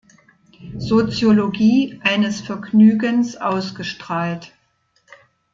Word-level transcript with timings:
Soziologie 0.79 1.99
eines 2.03 2.41
Vergnügens" 2.41 3.37
ausgestrahlt. 3.37 4.51